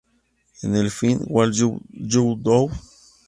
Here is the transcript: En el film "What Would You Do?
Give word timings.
En 0.63 0.75
el 0.77 0.89
film 0.89 1.19
"What 1.27 1.51
Would 1.59 1.83
You 2.13 2.35
Do? 2.41 2.71